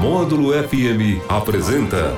[0.00, 2.16] Módulo FM apresenta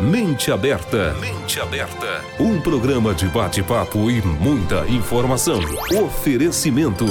[0.00, 1.16] Mente Aberta.
[1.20, 2.22] Mente Aberta.
[2.38, 5.58] Um programa de bate-papo e muita informação.
[6.00, 7.04] Oferecimento.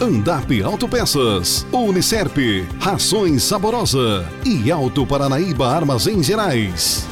[0.00, 2.38] Andap Autopeças, Unicerp,
[2.80, 7.06] Rações Saborosa e Alto Paranaíba Armazém Gerais.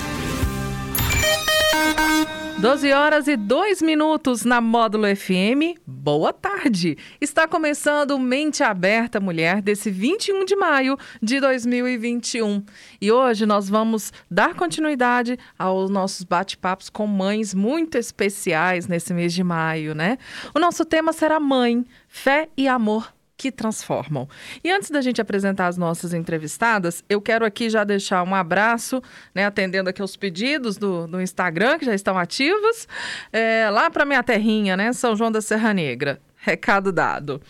[2.60, 5.80] 12 horas e 2 minutos na Módulo FM.
[5.86, 6.98] Boa tarde!
[7.18, 12.62] Está começando Mente Aberta Mulher desse 21 de maio de 2021.
[13.00, 19.32] E hoje nós vamos dar continuidade aos nossos bate-papos com mães muito especiais nesse mês
[19.32, 20.18] de maio, né?
[20.54, 24.28] O nosso tema será Mãe, Fé e Amor que transformam.
[24.62, 29.02] E antes da gente apresentar as nossas entrevistadas, eu quero aqui já deixar um abraço,
[29.34, 32.86] né, atendendo aqui os pedidos do, do Instagram, que já estão ativos,
[33.32, 36.20] é, lá para minha terrinha, né, São João da Serra Negra.
[36.42, 37.40] Recado dado.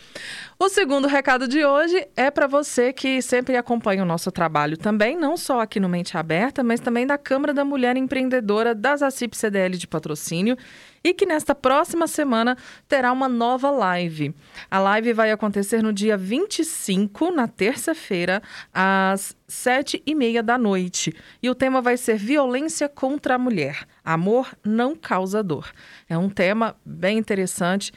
[0.59, 5.17] O segundo recado de hoje é para você que sempre acompanha o nosso trabalho também,
[5.17, 9.37] não só aqui no Mente Aberta, mas também da Câmara da Mulher Empreendedora das ACIP
[9.37, 10.57] CDL de patrocínio
[11.03, 12.57] e que nesta próxima semana
[12.89, 14.35] terá uma nova live.
[14.71, 18.43] A live vai acontecer no dia 25, na terça-feira,
[18.75, 21.15] às sete e meia da noite.
[21.43, 23.87] E o tema vai ser violência contra a mulher.
[24.05, 25.73] Amor não causa dor.
[26.09, 27.93] É um tema bem interessante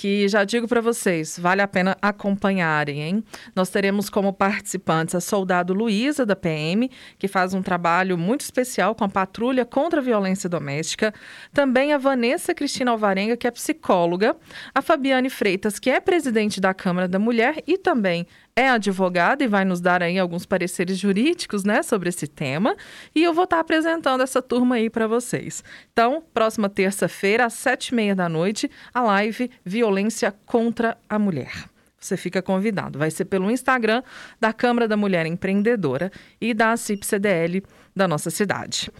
[0.00, 3.24] que já digo para vocês, vale a pena acompanharem, hein?
[3.54, 8.94] Nós teremos como participantes a soldado Luísa, da PM, que faz um trabalho muito especial
[8.94, 11.12] com a patrulha contra a violência doméstica.
[11.52, 14.34] Também a Vanessa Cristina Alvarenga, que é psicóloga.
[14.74, 18.26] A Fabiane Freitas, que é presidente da Câmara da Mulher e também
[18.60, 22.76] é advogada e vai nos dar aí alguns pareceres jurídicos, né, sobre esse tema.
[23.14, 25.64] E eu vou estar apresentando essa turma aí para vocês.
[25.90, 31.70] Então, próxima terça-feira, às sete e meia da noite, a live Violência contra a Mulher.
[32.00, 32.98] Você fica convidado.
[32.98, 34.02] Vai ser pelo Instagram
[34.40, 37.62] da Câmara da Mulher Empreendedora e da CIP CDL
[37.94, 38.90] da nossa cidade.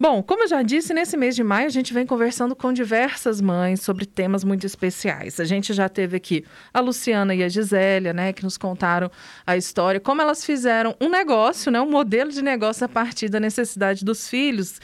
[0.00, 3.42] Bom, como eu já disse, nesse mês de maio a gente vem conversando com diversas
[3.42, 5.38] mães sobre temas muito especiais.
[5.38, 9.10] A gente já teve aqui a Luciana e a Gisélia, né, que nos contaram
[9.46, 13.38] a história, como elas fizeram um negócio, né, um modelo de negócio a partir da
[13.38, 14.80] necessidade dos filhos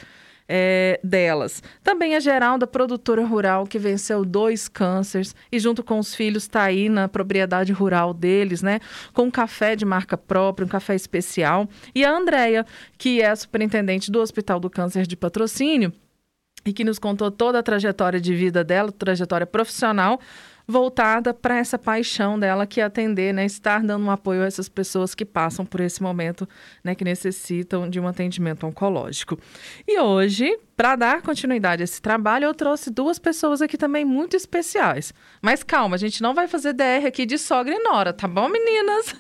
[0.49, 1.63] é, delas.
[1.83, 6.63] Também a Geralda, produtora rural, que venceu dois cânceres e junto com os filhos está
[6.65, 8.81] aí na propriedade rural deles, né?
[9.13, 11.69] Com um café de marca própria, um café especial.
[11.95, 12.67] E a Andrea,
[12.99, 15.93] que é a superintendente do Hospital do Câncer de Patrocínio
[16.65, 20.21] e que nos contou toda a trajetória de vida dela, trajetória profissional,
[20.67, 24.69] voltada para essa paixão dela que é atender, né, estar dando um apoio a essas
[24.69, 26.49] pessoas que passam por esse momento,
[26.83, 29.39] né, que necessitam de um atendimento oncológico.
[29.87, 34.35] E hoje, para dar continuidade a esse trabalho, eu trouxe duas pessoas aqui também muito
[34.35, 35.15] especiais.
[35.41, 38.49] Mas calma, a gente não vai fazer DR aqui de sogra e nora, tá bom,
[38.49, 39.15] meninas?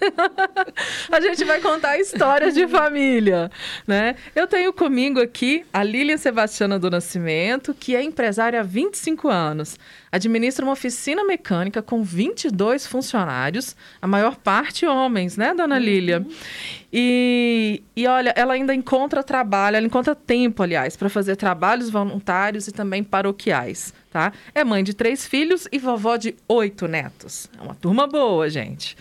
[1.08, 3.48] a gente vai contar histórias de família,
[3.86, 4.16] né?
[4.34, 9.78] Eu tenho comigo aqui a Lilian Sebastiana do Nascimento, que é empresária há 25 anos.
[10.10, 16.22] Administra uma oficina mecânica com 22 funcionários, a maior parte homens, né, dona Lilian?
[16.22, 16.81] Uhum.
[16.92, 22.68] E, e olha, ela ainda encontra trabalho, ela encontra tempo, aliás, para fazer trabalhos voluntários
[22.68, 24.32] e também paroquiais tá?
[24.54, 27.48] É mãe de três filhos e vovó de oito netos.
[27.58, 28.94] É uma turma boa, gente.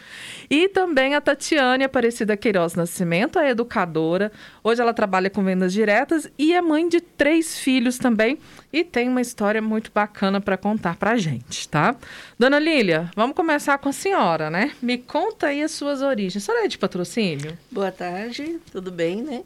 [0.50, 4.32] E também a Tatiane Aparecida Queiroz Nascimento, a educadora.
[4.64, 8.40] Hoje ela trabalha com vendas diretas e é mãe de três filhos também.
[8.72, 11.94] E tem uma história muito bacana para contar para a gente, tá?
[12.40, 14.72] Dona Lília, vamos começar com a senhora, né?
[14.82, 16.42] Me conta aí as suas origens.
[16.42, 17.58] A senhora é de patrocínio?
[17.70, 19.44] Boa tarde, tudo bem, né?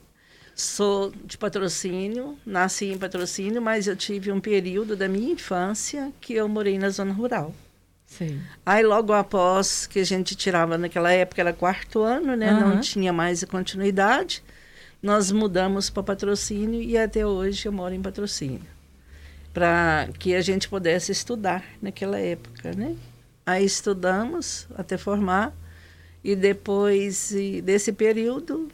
[0.55, 6.33] Sou de patrocínio, nasci em patrocínio, mas eu tive um período da minha infância que
[6.33, 7.53] eu morei na zona rural.
[8.05, 8.41] Sim.
[8.65, 12.53] Aí logo após que a gente tirava naquela época era quarto ano, né?
[12.53, 12.59] Uhum.
[12.69, 14.41] Não tinha mais a continuidade.
[15.03, 18.61] Nós mudamos para patrocínio e até hoje eu moro em patrocínio.
[19.53, 22.95] Para que a gente pudesse estudar naquela época, né?
[23.45, 25.53] Aí estudamos até formar
[26.23, 28.69] e depois desse período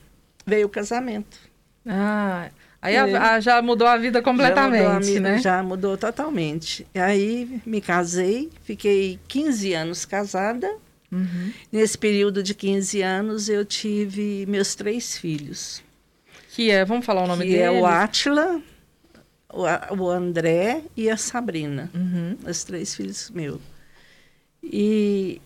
[0.46, 1.51] veio o casamento.
[1.86, 2.50] Ah,
[2.82, 5.38] aí a, a, já mudou a vida completamente, já mudou, né?
[5.40, 6.86] Já mudou totalmente.
[6.94, 10.70] Aí me casei, fiquei 15 anos casada.
[11.12, 11.52] Uhum.
[11.72, 15.84] Nesse período de 15 anos eu tive meus três filhos.
[16.50, 17.66] Que é, vamos falar o nome que deles?
[17.66, 18.62] é o Átila,
[19.52, 19.64] o,
[20.04, 21.90] o André e a Sabrina.
[21.94, 22.38] Uhum.
[22.46, 23.60] Os três filhos meus.
[24.64, 25.42] E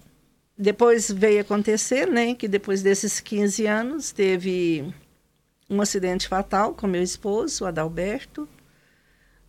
[0.58, 4.94] depois veio acontecer, né, que depois desses 15 anos teve
[5.70, 8.48] um acidente fatal com meu esposo, Adalberto.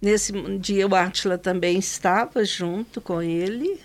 [0.01, 3.81] Nesse dia, o Átila também estava junto com ele.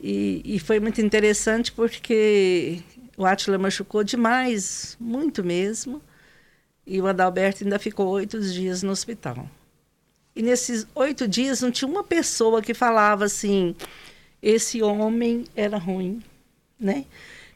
[0.00, 2.82] E, e, foi muito interessante porque
[3.16, 6.02] O Átila machucou demais, muito mesmo.
[6.86, 9.48] E o Adalberto ainda ficou oito dias no hospital.
[10.34, 13.76] E nesses oito dias não tinha uma pessoa que falava assim:
[14.42, 16.22] esse homem era ruim,
[16.80, 17.04] né?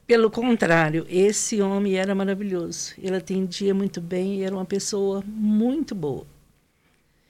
[0.06, 2.94] Pelo contrário, esse homem era maravilhoso.
[2.96, 6.24] Ele atendia muito bem e era uma pessoa muito boa.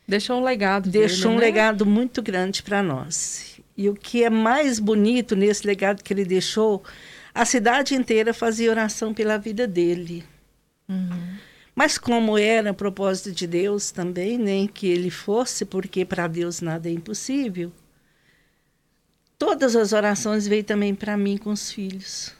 [0.06, 0.90] Deixou um legado.
[0.90, 1.46] Deixou dele, um né?
[1.46, 3.58] legado muito grande para nós.
[3.76, 6.82] E o que é mais bonito nesse legado que ele deixou,
[7.34, 10.24] a cidade inteira fazia oração pela vida dele.
[10.88, 11.36] Uhum.
[11.74, 16.88] Mas como era propósito de Deus também, nem que ele fosse, porque para Deus nada
[16.88, 17.72] é impossível.
[19.38, 22.34] Todas as orações veio também para mim com os filhos.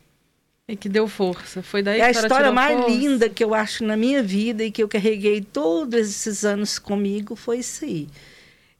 [0.68, 1.62] E que deu força.
[1.62, 2.90] Foi daí é que a história mais força.
[2.90, 7.36] linda que eu acho na minha vida e que eu carreguei todos esses anos comigo
[7.36, 8.08] foi isso aí.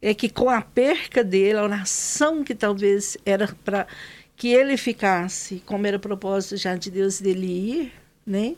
[0.02, 3.86] É que com a perca dele, a oração que talvez era para
[4.36, 7.92] que ele ficasse, como era o propósito já de Deus dele ir,
[8.26, 8.56] né?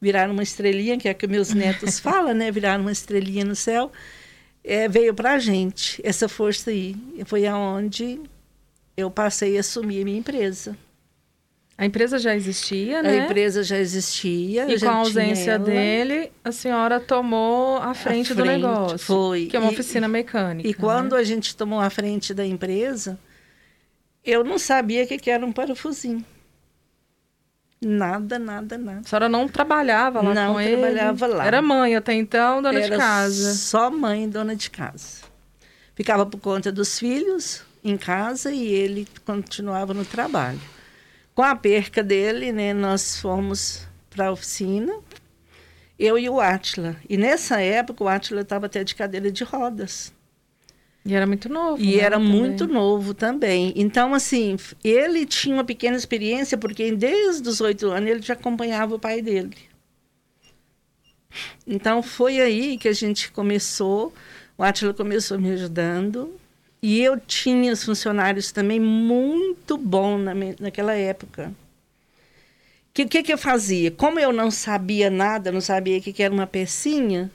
[0.00, 2.50] Virar uma estrelinha, que é que meus netos falam, né?
[2.52, 3.90] Virar uma estrelinha no céu.
[4.62, 6.94] É, veio para a gente essa força aí.
[7.24, 8.20] Foi aonde
[8.94, 10.76] eu passei a assumir a minha empresa.
[11.80, 13.20] A empresa já existia, né?
[13.20, 14.68] A empresa já existia.
[14.68, 18.98] E com a ausência dele, a senhora tomou a frente, a frente do negócio.
[18.98, 19.46] Foi.
[19.46, 20.68] Que é uma e, oficina mecânica.
[20.68, 21.20] E quando né?
[21.20, 23.16] a gente tomou a frente da empresa,
[24.24, 26.24] eu não sabia o que, que era um parafusinho.
[27.80, 28.98] Nada, nada, nada.
[28.98, 30.72] A senhora não trabalhava lá não com ele?
[30.72, 31.46] Não trabalhava lá.
[31.46, 33.54] Era mãe até então, dona era de casa.
[33.54, 35.18] só mãe, dona de casa.
[35.94, 40.58] Ficava por conta dos filhos em casa e ele continuava no trabalho.
[41.38, 44.92] Com a perca dele, né, nós fomos para a oficina,
[45.96, 46.96] eu e o Átila.
[47.08, 50.12] E nessa época o Átila estava até de cadeira de rodas.
[51.04, 51.80] E era muito novo.
[51.80, 52.32] E né, era também.
[52.32, 53.72] muito novo também.
[53.76, 58.96] Então, assim, ele tinha uma pequena experiência, porque desde os oito anos ele já acompanhava
[58.96, 59.56] o pai dele.
[61.64, 64.12] Então, foi aí que a gente começou,
[64.58, 66.34] o Átila começou me ajudando.
[66.82, 71.52] E eu tinha os funcionários também muito bons na, naquela época.
[72.90, 73.90] O que, que, que, eu fazia?
[73.90, 77.30] Como eu não sabia nada, não sabia o que, que era uma pecinha,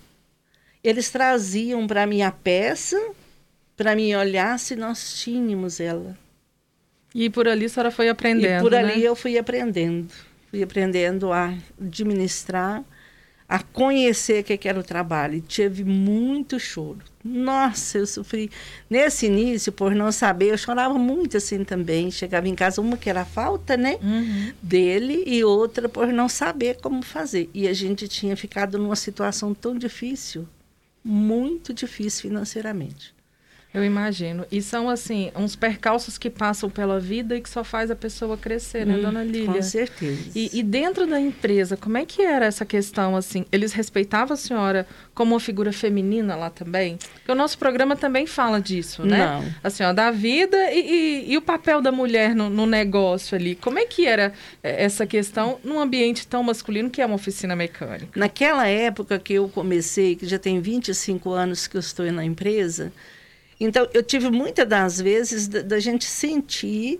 [0.83, 2.99] eles traziam para mim a peça,
[3.75, 6.17] para mim olhar se nós tínhamos ela.
[7.15, 8.79] E por ali a senhora foi aprendendo, E por né?
[8.79, 10.11] ali eu fui aprendendo.
[10.49, 12.83] Fui aprendendo a administrar,
[13.47, 15.35] a conhecer o que, que era o trabalho.
[15.35, 16.99] E tive muito choro.
[17.23, 18.49] Nossa, eu sofri.
[18.89, 22.11] Nesse início, por não saber, eu chorava muito assim também.
[22.11, 23.97] Chegava em casa, uma que era a falta, né?
[24.01, 24.53] Uhum.
[24.61, 27.49] Dele, e outra por não saber como fazer.
[27.53, 30.47] E a gente tinha ficado numa situação tão difícil,
[31.03, 33.13] muito difícil financeiramente.
[33.73, 34.45] Eu imagino.
[34.51, 38.37] E são, assim, uns percalços que passam pela vida e que só faz a pessoa
[38.37, 39.51] crescer, né, Hum, dona Lília?
[39.51, 40.29] Com certeza.
[40.35, 43.45] E, e dentro da empresa, como é que era essa questão, assim?
[43.51, 44.85] Eles respeitavam a senhora
[45.15, 46.99] como uma figura feminina lá também?
[47.15, 49.17] Porque o nosso programa também fala disso, né?
[49.17, 49.53] Não.
[49.63, 53.55] Assim, ó, da vida e, e, e o papel da mulher no, no, negócio ali.
[53.55, 58.19] Como é que era essa questão num ambiente tão masculino que é uma oficina mecânica?
[58.19, 62.91] Naquela época que eu comecei, que já tem 25 anos que eu estou na empresa,
[63.63, 66.99] então, eu tive muitas das vezes da, da, gente sentir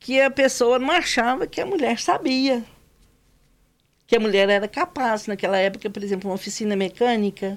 [0.00, 2.64] que a pessoa não achava que a mulher sabia.
[4.04, 5.28] Que a mulher era capaz.
[5.28, 7.56] Naquela época, por exemplo, uma oficina mecânica,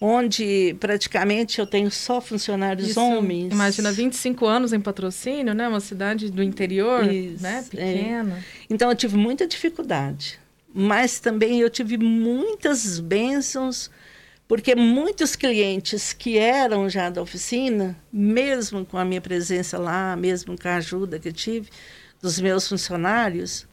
[0.00, 3.52] onde praticamente eu tenho só funcionários Isso, homens.
[3.52, 5.68] Imagina, 25 anos em patrocínio, né?
[5.68, 7.62] Uma cidade do interior, Isso, né?
[7.70, 8.38] Pequena.
[8.38, 8.42] É.
[8.70, 10.40] Então, eu tive muita dificuldade.
[10.72, 13.90] Mas também eu tive muitas bênçãos
[14.48, 20.58] porque muitos clientes que eram já da oficina, mesmo com a minha presença lá, mesmo
[20.58, 21.68] com a ajuda que eu tive
[22.20, 23.68] dos meus funcionários,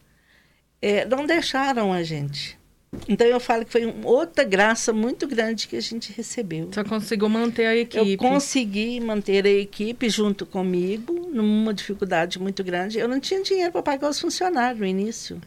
[0.82, 2.60] é, não deixaram a gente.
[3.08, 6.68] Então eu falo que foi outra graça muito grande que a gente recebeu.
[6.72, 8.12] Você conseguiu manter a equipe?
[8.12, 13.00] Eu consegui manter a equipe junto comigo, numa dificuldade muito grande.
[13.00, 15.42] Eu não tinha dinheiro para pagar os funcionários no início.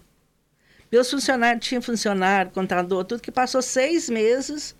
[0.90, 4.74] Meus funcionários tinham funcionário, contador, tudo que passou seis meses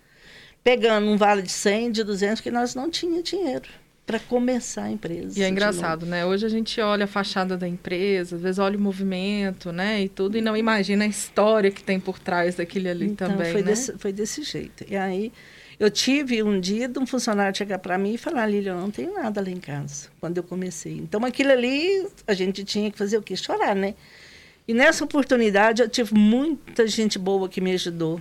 [0.63, 3.69] pegando um vale de 100, de 200, que nós não tinha dinheiro
[4.09, 5.39] para começar a empresa.
[5.39, 6.25] E é engraçado, né?
[6.25, 10.01] Hoje a gente olha a fachada da empresa, às vezes olha o movimento, né?
[10.01, 13.51] E tudo, e não imagina a história que tem por trás daquele ali então, também,
[13.51, 13.67] foi né?
[13.67, 14.83] Desse, foi desse jeito.
[14.89, 15.31] E aí,
[15.79, 18.89] eu tive um dia de um funcionário chegar para mim e falar, Lília, eu não
[18.89, 20.93] tenho nada lá em casa, quando eu comecei.
[20.93, 23.35] Então, aquilo ali, a gente tinha que fazer o quê?
[23.35, 23.93] Chorar, né?
[24.67, 28.19] E nessa oportunidade, eu tive muita gente boa que me ajudou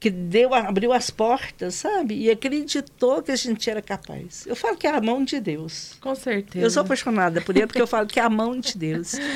[0.00, 2.14] que deu, abriu as portas, sabe?
[2.14, 4.46] E acreditou que a gente era capaz.
[4.46, 5.96] Eu falo que é a mão de Deus.
[6.00, 6.64] Com certeza.
[6.64, 9.14] Eu sou apaixonada por ele porque eu falo que é a mão de Deus.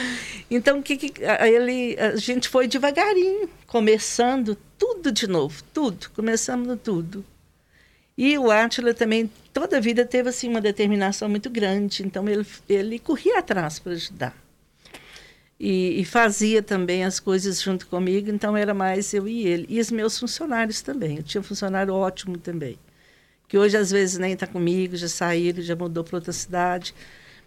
[0.50, 7.24] Então, que, que ele, a gente foi devagarinho, começando tudo de novo, tudo, começando tudo.
[8.18, 12.02] E o Átila também, toda a vida, teve assim, uma determinação muito grande.
[12.02, 14.41] Então, ele, ele corria atrás para ajudar.
[15.64, 19.64] E, e, fazia também as coisas junto comigo, então era mais eu e ele.
[19.68, 21.18] E os meus funcionários também.
[21.18, 22.76] Eu tinha um funcionário ótimo também,
[23.46, 26.92] que hoje às vezes nem está comigo, já saíram, já mudou para outra cidade.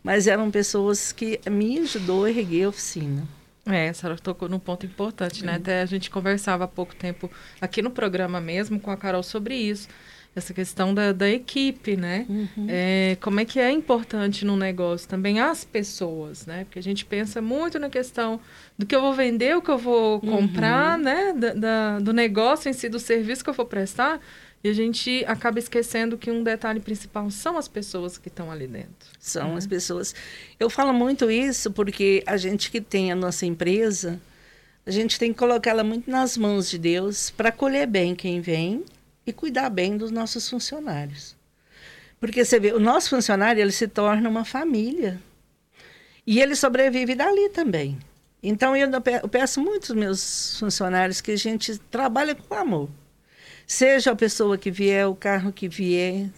[0.01, 3.27] Mas eram pessoas que me ajudou a erguer a oficina.
[3.65, 5.55] É, a senhora tocou num ponto importante, né?
[5.55, 7.29] Até a gente conversava há pouco tempo
[7.59, 9.89] aqui no programa mesmo com a Carol sobre isso
[10.35, 12.25] essa questão da, da equipe, né?
[12.27, 12.67] Uhum.
[12.67, 16.65] É, como é que é importante no negócio também as pessoas, né?
[16.65, 18.39] Porque a gente pensa muito na questão
[18.77, 21.03] do que eu vou vender, o que eu vou comprar, uhum.
[21.05, 21.33] né?
[21.33, 24.19] Da, da, do negócio em si, do serviço que eu vou prestar.
[24.61, 28.67] E a gente acaba esquecendo que um detalhe principal são as pessoas que estão ali
[28.67, 29.07] dentro.
[29.19, 29.57] São né?
[29.57, 30.13] as pessoas.
[30.59, 34.19] Eu falo muito isso porque a gente que tem a nossa empresa,
[34.85, 38.83] a gente tem que colocá-la muito nas mãos de Deus para colher bem quem vem
[39.25, 41.35] e cuidar bem dos nossos funcionários.
[42.19, 45.19] Porque você vê, o nosso funcionário ele se torna uma família.
[46.25, 47.97] E ele sobrevive dali também.
[48.41, 48.89] Então eu,
[49.29, 52.89] peço muito aos meus funcionários que a gente trabalhe com amor.
[53.67, 56.29] Seja a pessoa que vier, o carro que vier,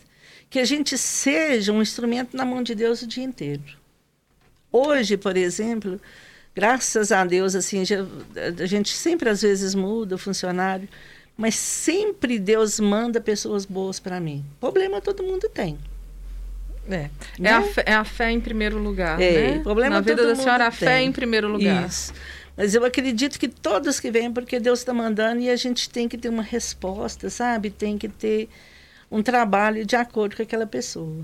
[0.50, 3.63] que a gente seja um instrumento na mão de Deus o dia inteiro.
[4.72, 6.00] Hoje, por exemplo,
[6.56, 10.88] graças a Deus, assim, a gente sempre às vezes muda o funcionário,
[11.38, 14.44] mas sempre Deus manda pessoas boas para mim.
[14.60, 15.77] Problema todo mundo tem.
[16.89, 17.10] É.
[17.38, 17.50] Né?
[17.50, 19.22] É, a fé, é a fé em primeiro lugar.
[19.22, 19.60] É, né?
[19.60, 21.88] problema Na vida da senhora, a fé em primeiro lugar.
[21.88, 22.13] Isso.
[22.56, 26.10] Mas eu acredito que todos que vêm, porque Deus está mandando e a gente tem
[26.10, 27.70] que ter uma resposta, sabe?
[27.70, 28.50] Tem que ter
[29.12, 31.24] um trabalho de acordo com aquela pessoa.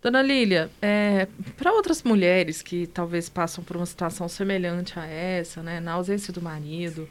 [0.00, 1.26] Dona Lília, é,
[1.56, 6.32] para outras mulheres que talvez passam por uma situação semelhante a essa, né, na ausência
[6.32, 7.08] do marido,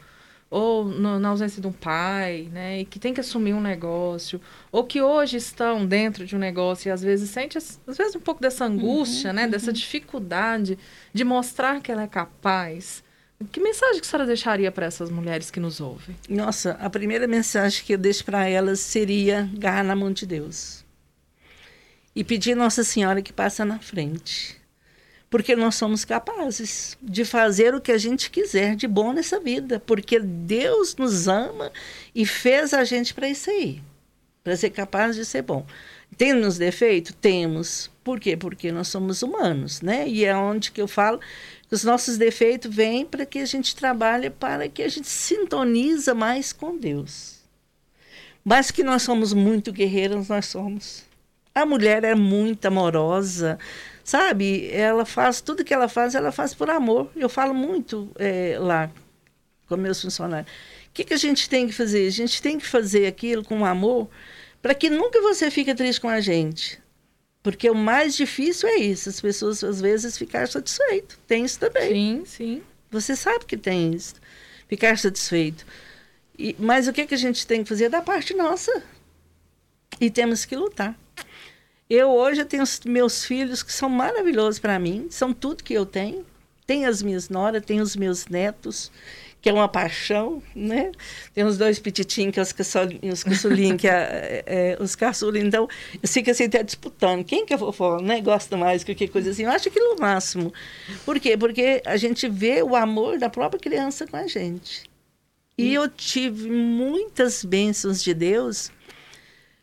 [0.50, 4.40] ou no, na ausência de um pai, né, e que tem que assumir um negócio,
[4.72, 8.20] ou que hoje estão dentro de um negócio e às vezes sente às vezes um
[8.20, 9.50] pouco dessa angústia, uhum, né, uhum.
[9.50, 10.76] dessa dificuldade
[11.14, 13.04] de mostrar que ela é capaz.
[13.52, 16.14] Que mensagem que a senhora deixaria para essas mulheres que nos ouvem?
[16.28, 20.84] Nossa, a primeira mensagem que eu deixo para elas seria garra na mão de Deus.
[22.14, 24.59] E pedir Nossa Senhora que passa na frente
[25.30, 29.80] porque nós somos capazes de fazer o que a gente quiser de bom nessa vida,
[29.86, 31.70] porque Deus nos ama
[32.12, 33.80] e fez a gente para isso aí,
[34.42, 35.64] para ser capaz de ser bom.
[36.18, 37.14] Temos defeito?
[37.14, 37.88] Temos.
[38.02, 38.36] Por quê?
[38.36, 40.08] Porque nós somos humanos, né?
[40.08, 41.20] E é onde que eu falo
[41.68, 46.12] que os nossos defeitos vêm para que a gente trabalhe para que a gente sintoniza
[46.12, 47.38] mais com Deus.
[48.44, 51.04] Mas que nós somos muito guerreiras, nós somos.
[51.54, 53.58] A mulher é muito amorosa,
[54.10, 54.68] sabe?
[54.72, 57.10] Ela faz tudo que ela faz, ela faz por amor.
[57.14, 58.90] Eu falo muito é, lá
[59.68, 60.50] com meus funcionários.
[60.88, 62.08] O que, que a gente tem que fazer?
[62.08, 64.08] A gente tem que fazer aquilo com amor
[64.60, 66.82] para que nunca você fique triste com a gente.
[67.40, 71.16] Porque o mais difícil é isso, as pessoas às vezes ficar satisfeito.
[71.28, 71.94] Tem isso também.
[71.94, 72.62] Sim, sim.
[72.90, 74.16] Você sabe que tem isso.
[74.68, 75.64] Ficar satisfeito.
[76.36, 77.88] E, mas o que, que a gente tem que fazer?
[77.88, 78.82] Da parte nossa.
[80.00, 80.98] E temos que lutar.
[81.90, 85.84] Eu hoje tenho os meus filhos que são maravilhosos para mim, são tudo que eu
[85.84, 86.24] tenho.
[86.64, 88.92] Tenho as minhas noras, tenho os meus netos,
[89.42, 90.92] que é uma paixão, né?
[91.34, 92.52] Tem os dois petitinhos, que é os
[93.24, 95.48] caçulinhos, que é, é, os caçulinhos.
[95.48, 95.68] Então,
[96.00, 97.24] eu fico assim até disputando.
[97.24, 98.20] Quem que eu vou falar, né?
[98.20, 99.42] Gosta mais, que coisa assim.
[99.42, 100.54] Eu acho aquilo o máximo.
[101.04, 101.36] Por quê?
[101.36, 104.88] Porque a gente vê o amor da própria criança com a gente.
[105.58, 108.70] E eu tive muitas bênçãos de Deus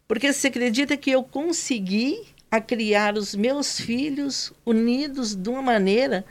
[0.07, 6.25] porque você acredita que eu consegui a criar os meus filhos unidos de uma maneira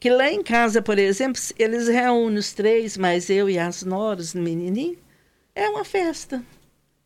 [0.00, 4.32] que lá em casa, por exemplo, eles reúnem os três, mas eu e as noras,
[4.32, 4.96] no menininho,
[5.54, 6.42] é uma festa.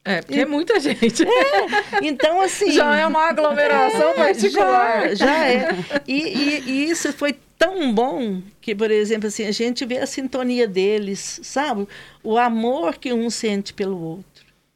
[0.04, 1.22] É, porque e, é muita gente.
[1.22, 2.72] É, então assim...
[2.72, 5.08] Já é uma aglomeração é, particular.
[5.14, 5.68] Já, já é.
[6.06, 10.06] E, e, e, isso foi tão bom que, por exemplo, assim, a gente vê a
[10.06, 11.86] sintonia deles, sabe?
[12.22, 14.31] O amor que um sente pelo outro.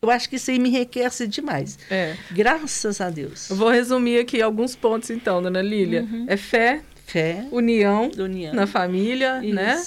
[0.06, 1.78] Eu acho que isso aí me enriquece demais.
[1.90, 2.16] É.
[2.30, 3.50] Graças a Deus.
[3.50, 6.02] Eu vou resumir aqui alguns pontos, então, dona Lília.
[6.02, 6.26] Uhum.
[6.28, 8.54] É fé, fé, união, união.
[8.54, 9.54] na família, isso.
[9.54, 9.84] né?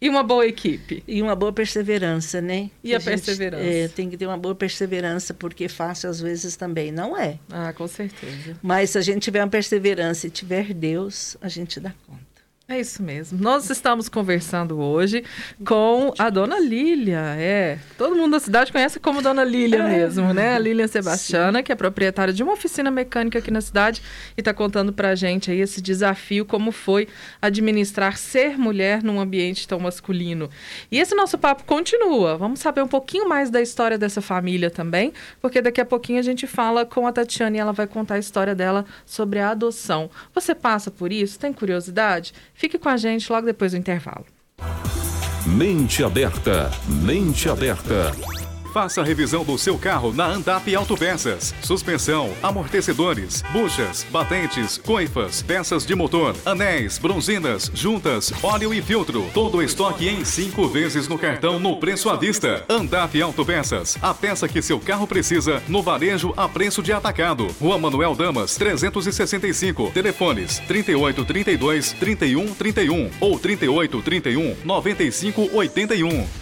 [0.00, 1.04] E uma boa equipe.
[1.06, 2.70] E uma boa perseverança, né?
[2.82, 3.64] E a, a gente, perseverança.
[3.64, 7.38] É, tem que ter uma boa perseverança, porque fácil às vezes também não é.
[7.48, 8.58] Ah, com certeza.
[8.60, 12.31] Mas se a gente tiver uma perseverança e tiver Deus, a gente dá conta.
[12.72, 13.38] É isso mesmo.
[13.38, 15.22] Nós estamos conversando hoje
[15.62, 17.20] com a dona Lília.
[17.36, 19.88] É, todo mundo da cidade conhece como dona Lília é.
[19.88, 20.54] mesmo, né?
[20.54, 21.64] A Lília Sebastiana, Sim.
[21.64, 24.00] que é proprietária de uma oficina mecânica aqui na cidade
[24.38, 27.08] e está contando para a gente aí esse desafio, como foi
[27.42, 30.48] administrar ser mulher num ambiente tão masculino.
[30.90, 32.38] E esse nosso papo continua.
[32.38, 35.12] Vamos saber um pouquinho mais da história dessa família também,
[35.42, 38.18] porque daqui a pouquinho a gente fala com a Tatiana e ela vai contar a
[38.18, 40.08] história dela sobre a adoção.
[40.34, 41.38] Você passa por isso?
[41.38, 42.32] Tem curiosidade?
[42.62, 44.24] Fique com a gente logo depois do intervalo.
[45.44, 46.70] Mente aberta,
[47.04, 48.12] mente aberta.
[48.72, 51.54] Faça a revisão do seu carro na Andap Autopeças.
[51.60, 59.26] Suspensão, amortecedores, buchas, batentes, coifas, peças de motor, anéis, bronzinas, juntas, óleo e filtro.
[59.34, 62.64] Todo o estoque em cinco vezes no cartão no preço à vista.
[62.66, 67.48] Andap Autopeças, a peça que seu carro precisa no varejo a preço de atacado.
[67.60, 69.90] Rua Manuel Damas, 365.
[69.90, 76.41] Telefones 3832 3131 ou 3831 9581.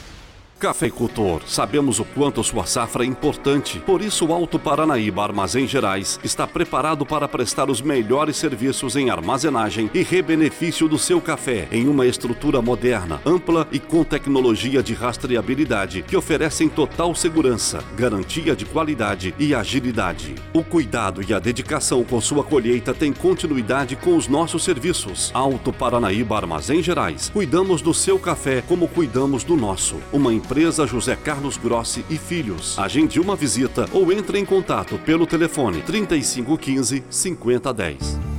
[0.61, 3.81] Cafeicultor, sabemos o quanto sua safra é importante.
[3.81, 9.09] Por isso, o Alto Paranaíba Armazém Gerais está preparado para prestar os melhores serviços em
[9.09, 14.93] armazenagem e rebenefício do seu café em uma estrutura moderna, ampla e com tecnologia de
[14.93, 20.35] rastreabilidade que oferecem total segurança, garantia de qualidade e agilidade.
[20.53, 25.31] O cuidado e a dedicação com sua colheita têm continuidade com os nossos serviços.
[25.33, 27.31] Alto Paranaíba Armazém Gerais.
[27.31, 29.97] Cuidamos do seu café como cuidamos do nosso.
[30.13, 32.77] Uma Empresa José Carlos Grossi e Filhos.
[32.77, 38.30] Agende uma visita ou entre em contato pelo telefone 3515 5010.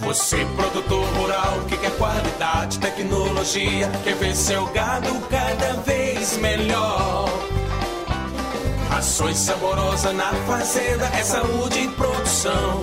[0.07, 7.29] Você, produtor rural, que quer qualidade, tecnologia, quer ver seu gado cada vez melhor.
[8.97, 12.81] Ações saborosa na fazenda, é saúde e produção.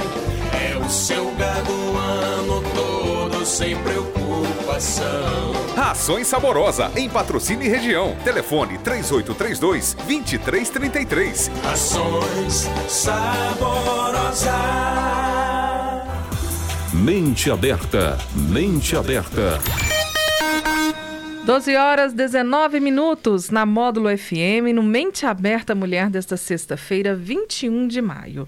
[0.51, 5.53] É o seu gado o ano todo, sem preocupação.
[5.77, 8.17] Rações Saborosa, em patrocínio e região.
[8.25, 11.49] Telefone 3832-2333.
[11.71, 14.51] Ações Saborosa.
[16.93, 18.19] Mente aberta,
[18.51, 19.57] mente aberta.
[21.43, 27.99] 12 horas 19 minutos na Módulo FM, no Mente Aberta Mulher desta sexta-feira, 21 de
[27.99, 28.47] maio.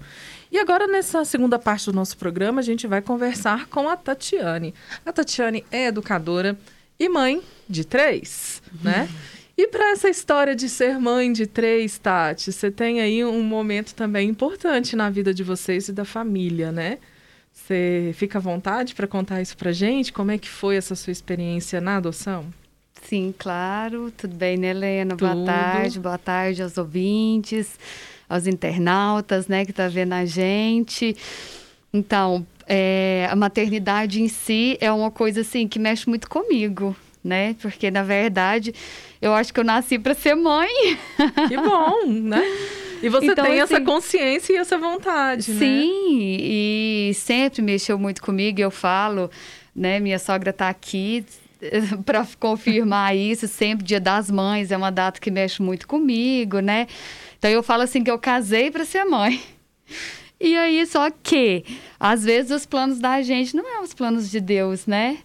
[0.50, 4.72] E agora, nessa segunda parte do nosso programa, a gente vai conversar com a Tatiane.
[5.04, 6.56] A Tatiane é educadora
[7.00, 9.08] e mãe de três, né?
[9.58, 13.92] E para essa história de ser mãe de três, Tati, você tem aí um momento
[13.92, 16.98] também importante na vida de vocês e da família, né?
[17.56, 20.12] Você fica à vontade para contar isso para gente?
[20.12, 22.44] Como é que foi essa sua experiência na adoção?
[23.02, 24.12] Sim, claro.
[24.16, 25.16] Tudo bem, né, Helena?
[25.16, 25.32] Tudo.
[25.32, 27.78] Boa tarde, boa tarde aos ouvintes,
[28.28, 31.16] aos internautas, né, que tá vendo a gente.
[31.92, 37.56] Então, é, a maternidade em si é uma coisa assim que mexe muito comigo, né?
[37.60, 38.74] Porque na verdade,
[39.20, 40.68] eu acho que eu nasci para ser mãe.
[41.48, 42.42] Que bom, né?
[43.02, 45.58] E você então, tem assim, essa consciência e essa vontade, sim, né?
[45.58, 48.60] Sim, e sempre mexeu muito comigo.
[48.60, 49.30] Eu falo,
[49.74, 50.00] né?
[50.00, 51.24] Minha sogra está aqui
[52.04, 53.46] para confirmar isso.
[53.46, 56.86] Sempre Dia das Mães é uma data que mexe muito comigo, né?
[57.38, 59.42] Então eu falo assim que eu casei para ser mãe.
[60.38, 61.64] E aí, só que,
[61.98, 65.18] às vezes, os planos da gente não são é os planos de Deus, né?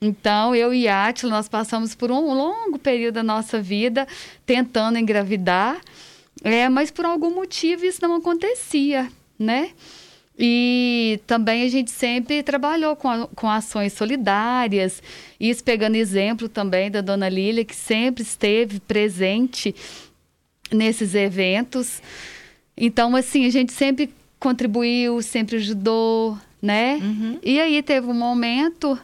[0.00, 4.06] Então, eu e Átila, nós passamos por um longo período da nossa vida
[4.46, 5.80] tentando engravidar.
[6.42, 9.70] É, mas por algum motivo isso não acontecia, né?
[10.38, 15.00] E também a gente sempre trabalhou com, a, com ações solidárias,
[15.38, 19.74] isso pegando exemplo também da dona Lília, que sempre esteve presente
[20.72, 22.02] nesses eventos.
[22.76, 26.98] Então, assim, a gente sempre contribuiu, sempre ajudou, né?
[27.00, 27.38] Uhum.
[27.42, 28.98] E aí teve um momento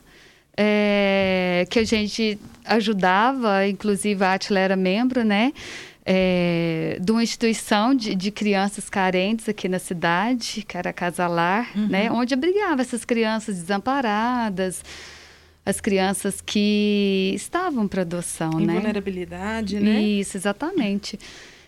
[0.56, 5.52] é, que a gente ajudava, inclusive a Atila era membro, né?
[6.12, 11.86] É, de uma instituição de, de, crianças carentes aqui na cidade, que era Casalar, uhum.
[11.86, 14.82] né, onde abrigava essas crianças desamparadas,
[15.64, 18.74] as crianças que estavam para adoção, em né?
[18.74, 20.00] vulnerabilidade, né?
[20.00, 21.16] Isso, exatamente.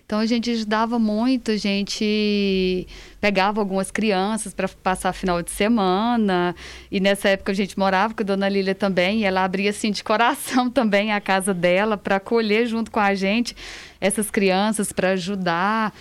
[0.04, 2.86] Então a gente ajudava muito, a gente
[3.20, 6.54] pegava algumas crianças para passar final de semana.
[6.90, 9.90] E nessa época a gente morava com a dona Lília também, e ela abria assim
[9.90, 13.56] de coração também a casa dela para acolher junto com a gente
[14.00, 15.94] essas crianças para ajudar.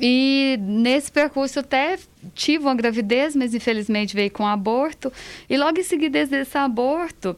[0.00, 1.98] E nesse percurso eu até
[2.34, 5.12] tive uma gravidez, mas infelizmente veio com aborto.
[5.48, 7.36] E logo em seguida desse aborto,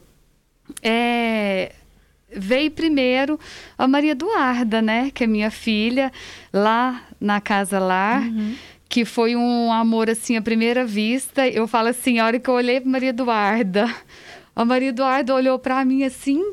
[0.81, 1.52] é,
[2.43, 3.39] veio primeiro
[3.77, 5.09] a Maria Eduarda, né?
[5.13, 6.11] Que é minha filha,
[6.51, 8.21] lá na Casa Lar.
[8.21, 8.55] Uhum.
[8.89, 11.47] Que foi um amor, assim, à primeira vista.
[11.47, 13.91] Eu falo assim, a hora que eu olhei para Maria Eduarda,
[14.55, 16.43] a Maria Eduarda olhou para mim assim,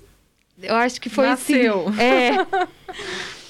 [0.62, 1.88] eu acho que foi Nasceu.
[1.88, 2.00] assim...
[2.00, 2.30] É...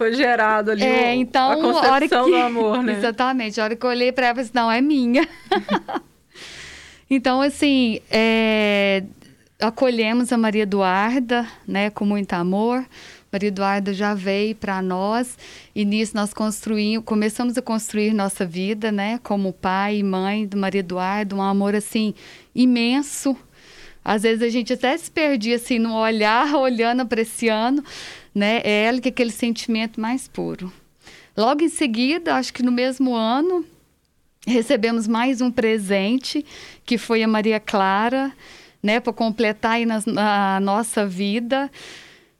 [0.00, 2.94] Foi gerado ali é, o, então, a concepção hora que, do amor, né?
[2.94, 3.60] Exatamente.
[3.60, 5.28] A hora que eu olhei para ela, eu falei, não, é minha.
[7.10, 9.02] então, assim, é,
[9.60, 12.84] acolhemos a Maria Eduarda, né, com muito amor.
[13.32, 15.38] Maria Eduarda já veio para nós
[15.74, 20.56] e nisso nós construímos, começamos a construir nossa vida, né, como pai e mãe do
[20.56, 22.14] Maria Eduarda, um amor assim
[22.54, 23.36] imenso.
[24.04, 27.84] Às vezes a gente até se perdia assim no olhar, olhando, apreciando,
[28.34, 28.60] né?
[28.64, 30.72] É ela que é aquele sentimento mais puro.
[31.36, 33.64] Logo em seguida, acho que no mesmo ano,
[34.46, 36.44] recebemos mais um presente,
[36.84, 38.32] que foi a Maria Clara,
[38.82, 41.70] né, para completar aí na, na, nossa vida.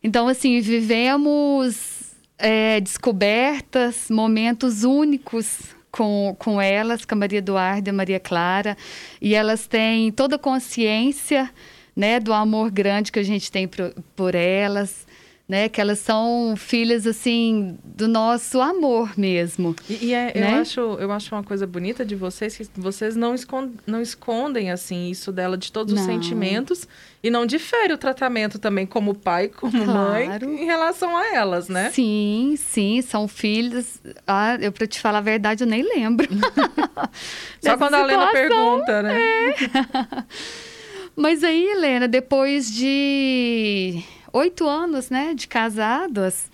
[0.02, 7.90] Então, assim, vivemos é, descobertas, momentos únicos com, com elas, com a Maria Eduarda e
[7.90, 8.76] a Maria Clara,
[9.20, 11.50] e elas têm toda a consciência
[11.94, 15.06] né, do amor grande que a gente tem por, por elas
[15.50, 15.68] né?
[15.68, 19.74] Que elas são filhas, assim, do nosso amor mesmo.
[19.88, 20.52] E, e é, né?
[20.52, 24.70] eu, acho, eu acho uma coisa bonita de vocês, que vocês não, escondem, não escondem,
[24.70, 26.00] assim, isso dela de todos não.
[26.00, 26.86] os sentimentos
[27.20, 29.92] e não difere o tratamento também como pai, como claro.
[29.92, 31.90] mãe, em relação a elas, né?
[31.90, 33.98] Sim, sim, são filhos.
[34.24, 36.28] Ah, eu, pra te falar a verdade, eu nem lembro.
[37.60, 39.18] Só quando a Lena pergunta, né?
[39.18, 39.54] É.
[41.16, 44.00] Mas aí, Helena, depois de
[44.32, 46.50] oito anos, né, de casadas,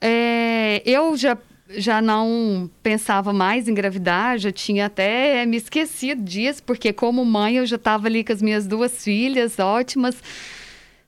[0.00, 1.36] é, eu já
[1.76, 7.58] já não pensava mais em engravidar, já tinha até me esquecido disso, porque como mãe
[7.58, 10.16] eu já estava ali com as minhas duas filhas ótimas.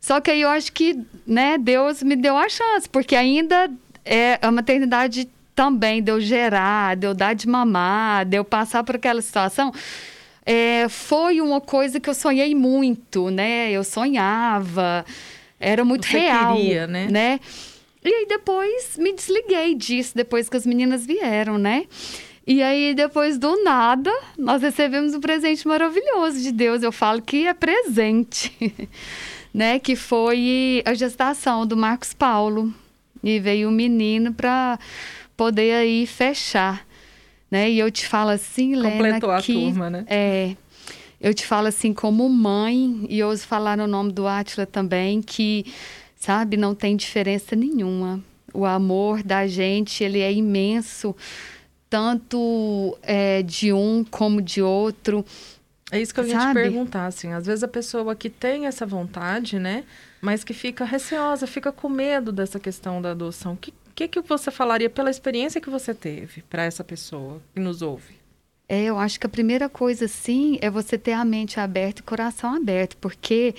[0.00, 3.68] Só que aí eu acho que, né, Deus me deu a chance, porque ainda
[4.04, 9.72] é a maternidade também deu gerar, deu dar de mamar, deu passar por aquela situação.
[10.44, 13.70] É, foi uma coisa que eu sonhei muito, né?
[13.70, 15.04] Eu sonhava,
[15.62, 17.08] era muito Você real, queria, né?
[17.10, 17.40] né?
[18.04, 21.86] E aí depois me desliguei disso, depois que as meninas vieram, né?
[22.44, 26.82] E aí, depois do nada, nós recebemos um presente maravilhoso de Deus.
[26.82, 28.52] Eu falo que é presente,
[29.54, 29.78] né?
[29.78, 32.74] Que foi a gestação do Marcos Paulo.
[33.22, 34.76] E veio o um menino para
[35.36, 36.84] poder aí fechar,
[37.48, 37.70] né?
[37.70, 40.04] E eu te falo assim, Lena, Completou a turma, né?
[40.08, 40.56] É,
[41.22, 45.72] eu te falo assim como mãe, e ouso falar no nome do Átila também, que,
[46.16, 48.20] sabe, não tem diferença nenhuma.
[48.52, 51.14] O amor da gente, ele é imenso,
[51.88, 55.24] tanto é, de um como de outro.
[55.92, 58.84] É isso que eu ia te perguntar, assim, às vezes a pessoa que tem essa
[58.84, 59.84] vontade, né,
[60.20, 64.20] mas que fica receosa, fica com medo dessa questão da adoção, o que, que, que
[64.22, 68.21] você falaria pela experiência que você teve para essa pessoa que nos ouve?
[68.72, 72.02] É, eu acho que a primeira coisa, sim, é você ter a mente aberta e
[72.02, 73.54] o coração aberto, porque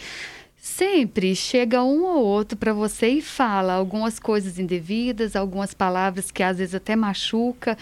[0.58, 6.42] sempre chega um ou outro para você e fala algumas coisas indevidas, algumas palavras que
[6.42, 7.78] às vezes até machuca,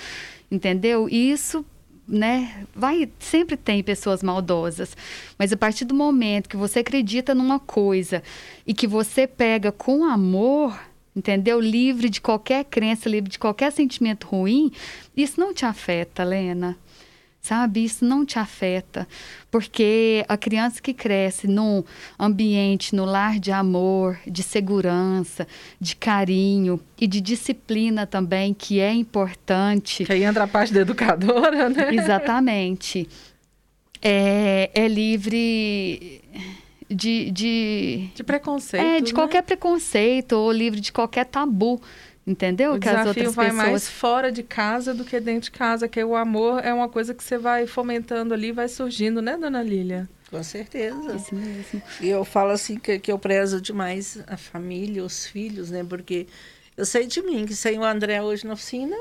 [0.51, 1.07] entendeu?
[1.07, 1.65] E isso
[2.05, 4.97] né, vai sempre tem pessoas maldosas,
[5.39, 8.21] mas a partir do momento que você acredita numa coisa
[8.67, 10.77] e que você pega com amor,
[11.15, 11.61] entendeu?
[11.61, 14.69] Livre de qualquer crença, livre de qualquer sentimento ruim,
[15.15, 16.77] isso não te afeta, Lena
[17.41, 17.83] sabe?
[17.83, 19.07] Isso não te afeta,
[19.49, 21.83] porque a criança que cresce num
[22.19, 25.47] ambiente, no lar de amor, de segurança,
[25.79, 30.05] de carinho e de disciplina também, que é importante.
[30.05, 31.93] Que aí entra a parte da educadora, né?
[31.95, 33.09] Exatamente.
[34.03, 36.21] É, é livre
[36.89, 38.09] de, de.
[38.13, 38.83] De preconceito.
[38.83, 39.15] É, de né?
[39.15, 41.81] qualquer preconceito, ou livre de qualquer tabu
[42.25, 42.73] Entendeu?
[42.73, 43.67] O que desafio as outras vai pessoas...
[43.67, 47.13] mais fora de casa do que dentro de casa, que o amor é uma coisa
[47.13, 50.07] que você vai fomentando ali, vai surgindo, né, dona Lília?
[50.29, 51.15] Com certeza.
[51.15, 51.81] Isso mesmo.
[51.99, 55.83] E eu falo assim que, que eu prezo demais a família, os filhos, né?
[55.83, 56.25] Porque
[56.77, 58.95] eu sei de mim que sem o André hoje na oficina,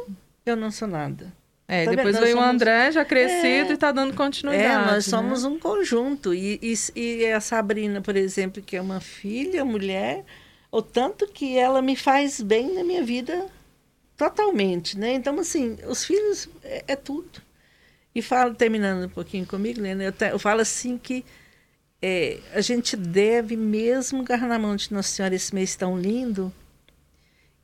[0.45, 1.33] eu não sou nada.
[1.69, 2.47] É, tá depois veio somos...
[2.47, 4.89] o André já crescido é, e está dando continuidade.
[4.89, 5.11] É, nós né?
[5.11, 6.35] somos um conjunto.
[6.35, 10.25] E, e, e a Sabrina, por exemplo, que é uma filha, mulher,
[10.71, 13.49] o tanto que ela me faz bem na minha vida
[14.17, 15.15] totalmente, né?
[15.15, 17.41] Então, assim, os filhos é, é tudo.
[18.15, 19.97] E falo, terminando um pouquinho comigo, né?
[19.99, 21.25] Eu, te, eu falo assim que
[22.03, 26.53] é, a gente deve mesmo agarrar na mão de Nossa Senhora esse mês tão lindo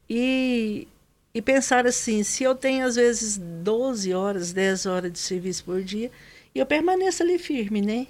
[0.08, 0.86] e,
[1.34, 5.82] e pensar assim, se eu tenho às vezes 12 horas, 10 horas de serviço por
[5.82, 6.10] dia,
[6.54, 8.06] e eu permaneço ali firme, né?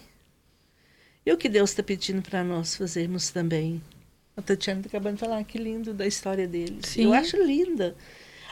[1.24, 3.82] E o que Deus está pedindo para nós fazermos também.
[4.36, 6.86] A Tatiana está acabando de falar que lindo da história deles.
[6.86, 7.04] Sim.
[7.04, 7.96] Eu acho linda.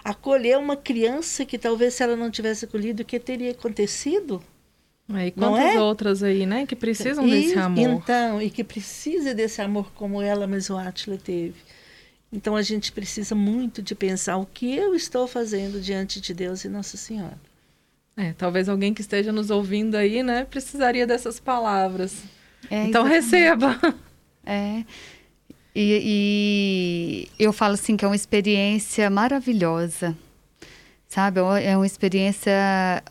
[0.03, 4.43] Acolher uma criança que talvez se ela não tivesse acolhido, o que teria acontecido?
[5.13, 5.81] É, e quantas é?
[5.81, 6.65] outras aí, né?
[6.67, 7.79] Que precisam e, desse amor.
[7.79, 11.55] Então, e que precisa desse amor como ela, mas o Átila teve.
[12.33, 16.65] Então a gente precisa muito de pensar o que eu estou fazendo diante de Deus
[16.65, 17.39] e Nossa Senhora.
[18.17, 22.23] É, talvez alguém que esteja nos ouvindo aí, né, precisaria dessas palavras.
[22.71, 23.25] É, então exatamente.
[23.25, 23.95] receba.
[24.47, 24.85] É.
[25.75, 30.17] E, e eu falo assim que é uma experiência maravilhosa
[31.15, 31.39] sabe?
[31.41, 32.53] É, é uma experiência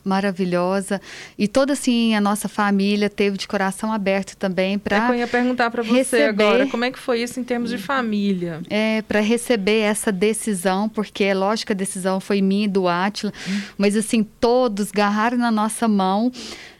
[0.03, 0.99] maravilhosa
[1.37, 5.07] e toda assim a nossa família teve de coração aberto também para.
[5.07, 7.69] É eu ia perguntar para você receber, agora como é que foi isso em termos
[7.69, 8.61] de família.
[8.69, 13.31] É para receber essa decisão, porque é lógico a decisão foi minha e do Átila,
[13.47, 13.61] hum.
[13.77, 16.31] mas assim todos garraram na nossa mão.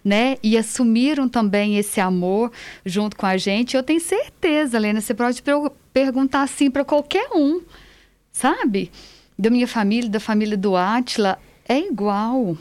[0.05, 0.36] Né?
[0.43, 2.51] E assumiram também esse amor
[2.86, 3.77] junto com a gente.
[3.77, 5.41] Eu tenho certeza, Helena, você pode
[5.93, 7.62] perguntar assim para qualquer um,
[8.29, 8.91] sabe?
[9.38, 12.58] Da minha família, da família do Átila, é igual.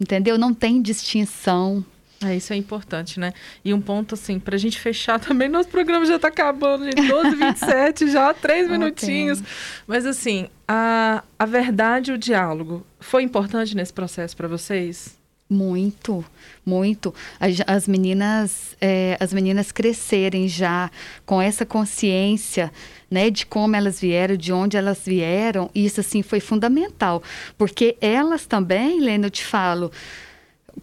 [0.00, 0.38] Entendeu?
[0.38, 1.84] Não tem distinção.
[2.22, 3.32] É, isso é importante, né?
[3.64, 7.02] E um ponto, assim, para a gente fechar também, nosso programa já está acabando, gente.
[7.02, 8.78] 12 27 já, três okay.
[8.78, 9.42] minutinhos.
[9.86, 15.19] Mas, assim, a, a verdade e o diálogo foi importante nesse processo para vocês?
[15.52, 16.24] Muito,
[16.64, 17.12] muito.
[17.40, 20.88] As, as meninas, é, as meninas crescerem já
[21.26, 22.72] com essa consciência
[23.10, 27.20] né, de como elas vieram, de onde elas vieram, isso assim foi fundamental,
[27.58, 29.90] porque elas também, Lena, eu te falo,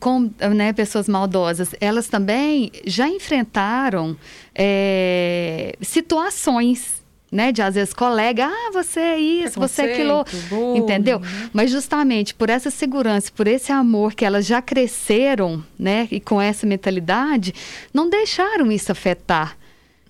[0.01, 4.17] com né, pessoas maldosas, elas também já enfrentaram
[4.53, 6.96] é, situações
[7.31, 11.19] né, de às vezes colega, ah, você é isso, você é aquilo, burro, entendeu?
[11.19, 11.49] Né?
[11.51, 16.41] Mas justamente por essa segurança, por esse amor que elas já cresceram, né, e com
[16.41, 17.53] essa mentalidade,
[17.93, 19.57] não deixaram isso afetar,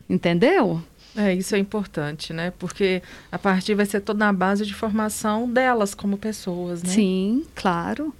[0.09, 0.81] entendeu?
[1.15, 2.53] É, isso é importante, né?
[2.59, 3.01] Porque
[3.31, 6.89] a partir vai ser toda a base de formação delas como pessoas, né?
[6.89, 8.13] Sim, claro.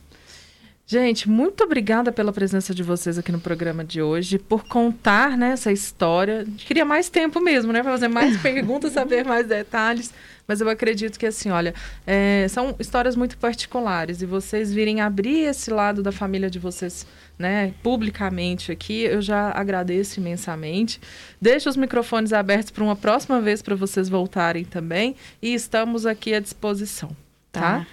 [0.89, 5.49] Gente, muito obrigada pela presença de vocês aqui no programa de hoje, por contar né,
[5.49, 6.47] essa história.
[6.59, 7.83] Queria mais tempo mesmo, né?
[7.83, 10.13] Para fazer mais perguntas, saber mais detalhes.
[10.47, 14.21] Mas eu acredito que, assim, olha, é, são histórias muito particulares.
[14.21, 17.05] E vocês virem abrir esse lado da família de vocês
[17.37, 21.01] né, publicamente aqui, eu já agradeço imensamente.
[21.41, 26.33] Deixo os microfones abertos para uma próxima vez para vocês voltarem também e estamos aqui
[26.33, 27.09] à disposição,
[27.51, 27.79] tá?
[27.79, 27.87] tá.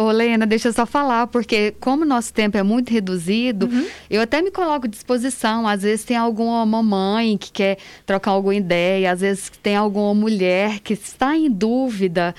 [0.00, 3.86] Ô, Lena, deixa eu só falar, porque como nosso tempo é muito reduzido, uhum.
[4.08, 5.68] eu até me coloco à disposição.
[5.68, 10.80] Às vezes tem alguma mamãe que quer trocar alguma ideia, às vezes tem alguma mulher
[10.80, 12.34] que está em dúvida,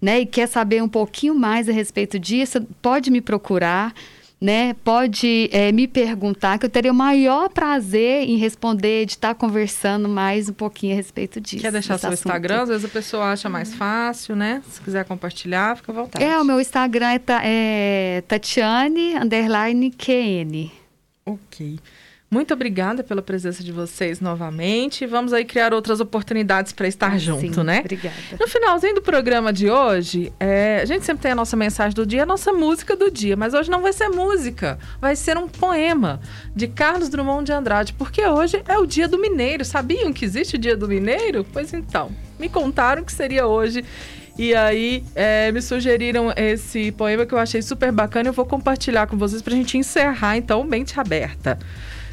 [0.00, 3.92] né, e quer saber um pouquinho mais a respeito disso, pode me procurar
[4.42, 9.36] né, pode é, me perguntar, que eu teria o maior prazer em responder, de estar
[9.36, 11.62] conversando mais um pouquinho a respeito disso.
[11.62, 12.26] Quer deixar seu assunto.
[12.26, 12.62] Instagram?
[12.62, 14.60] Às vezes a pessoa acha mais fácil, né?
[14.68, 16.24] Se quiser compartilhar, fica à vontade.
[16.24, 20.72] É, o meu Instagram é, é Tatiane, underline QN.
[21.24, 21.78] Ok.
[22.32, 25.04] Muito obrigada pela presença de vocês novamente.
[25.04, 27.80] Vamos aí criar outras oportunidades para estar ah, junto, sim, né?
[27.80, 28.16] Obrigada.
[28.40, 32.06] No finalzinho do programa de hoje, é, a gente sempre tem a nossa mensagem do
[32.06, 35.46] dia, a nossa música do dia, mas hoje não vai ser música, vai ser um
[35.46, 36.22] poema
[36.56, 39.62] de Carlos Drummond de Andrade, porque hoje é o Dia do Mineiro.
[39.62, 41.46] Sabiam que existe o Dia do Mineiro?
[41.52, 43.84] Pois então, me contaram que seria hoje.
[44.38, 48.30] E aí é, me sugeriram esse poema que eu achei super bacana.
[48.30, 51.58] Eu vou compartilhar com vocês para a gente encerrar, então, mente aberta.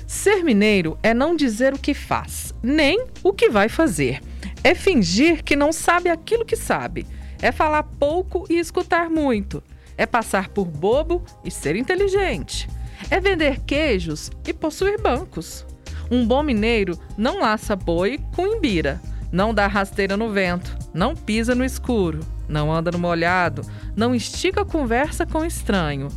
[0.09, 4.19] Ser mineiro é não dizer o que faz, nem o que vai fazer.
[4.63, 7.05] É fingir que não sabe aquilo que sabe.
[7.39, 9.61] É falar pouco e escutar muito.
[9.95, 12.67] É passar por bobo e ser inteligente.
[13.11, 15.63] É vender queijos e possuir bancos.
[16.09, 18.99] Um bom mineiro não laça boi com imbira,
[19.31, 23.61] não dá rasteira no vento, não pisa no escuro, não anda no molhado,
[23.95, 26.07] não estica conversa com estranho.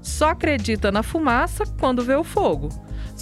[0.00, 2.70] Só acredita na fumaça quando vê o fogo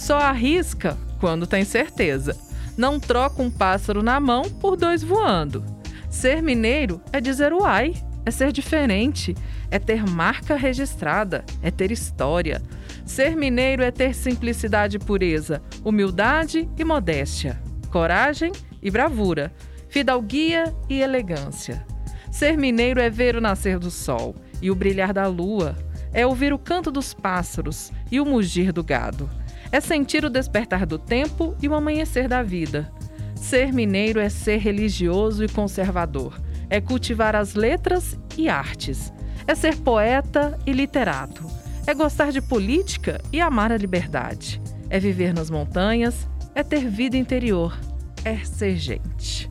[0.01, 2.35] só arrisca quando tem certeza.
[2.75, 5.63] Não troca um pássaro na mão por dois voando.
[6.09, 7.93] Ser mineiro é dizer uai,
[8.25, 9.35] é ser diferente,
[9.69, 12.63] é ter marca registrada, é ter história.
[13.05, 17.61] Ser mineiro é ter simplicidade e pureza, humildade e modéstia,
[17.91, 19.53] coragem e bravura,
[19.87, 21.85] fidalguia e elegância.
[22.31, 25.75] Ser mineiro é ver o nascer do sol e o brilhar da lua,
[26.11, 29.29] é ouvir o canto dos pássaros e o mugir do gado.
[29.71, 32.91] É sentir o despertar do tempo e o amanhecer da vida.
[33.35, 36.39] Ser mineiro é ser religioso e conservador.
[36.69, 39.13] É cultivar as letras e artes.
[39.47, 41.45] É ser poeta e literato.
[41.87, 44.61] É gostar de política e amar a liberdade.
[44.89, 46.27] É viver nas montanhas.
[46.53, 47.77] É ter vida interior.
[48.25, 49.49] É ser gente.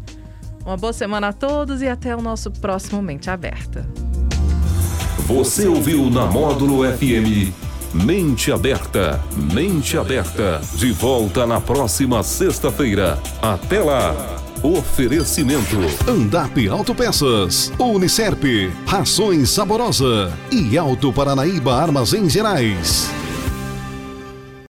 [0.64, 3.88] Uma boa semana a todos e até o nosso próximo Mente Aberta.
[5.26, 9.20] Você ouviu na Módulo FM Mente Aberta.
[9.52, 10.60] Mente Aberta.
[10.74, 13.18] De volta na próxima sexta-feira.
[13.42, 14.14] Até lá.
[14.62, 15.76] Oferecimento.
[16.08, 17.72] Andap Autopeças.
[17.78, 18.44] Unicerp.
[18.86, 20.32] Rações Saborosa.
[20.52, 23.19] E Alto Paranaíba Armazém Gerais.